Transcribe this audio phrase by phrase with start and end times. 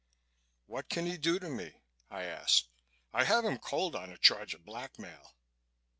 [0.65, 1.75] "What can he do to me?"
[2.09, 2.69] I asked.
[3.13, 5.35] "I have him cold on a charge of blackmail."